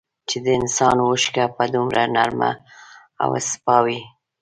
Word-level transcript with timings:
چي 0.29 0.37
د 0.45 0.47
انسان 0.59 0.97
اوښکه 1.05 1.43
به 1.55 1.65
دومره 1.73 2.03
نرمه 2.15 2.51
او 3.23 3.29
سپا 3.49 3.77
وې 3.85 3.99